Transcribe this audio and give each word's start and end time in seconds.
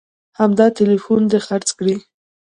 همدا 0.39 0.65
ټلیفون 0.77 1.21
دې 1.31 1.39
خرڅ 1.45 1.67
کړي 1.77 1.95